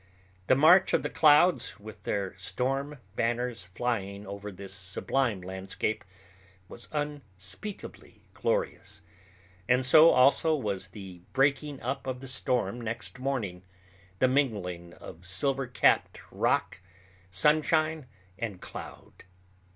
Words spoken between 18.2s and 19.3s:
and cloud.